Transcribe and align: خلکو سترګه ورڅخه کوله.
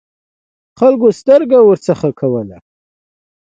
خلکو 0.79 1.07
سترګه 1.19 1.57
ورڅخه 1.63 2.09
کوله. 2.19 2.57